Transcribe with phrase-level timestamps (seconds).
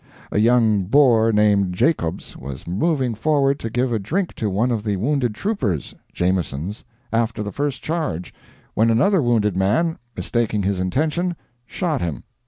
[0.31, 4.83] "A young Boer named Jacobz was moving forward to give a drink to one of
[4.83, 8.33] the wounded troopers (Jameson's) after the first charge,
[8.73, 11.35] when another wounded man, mistaking his intention;
[11.67, 12.23] shot him."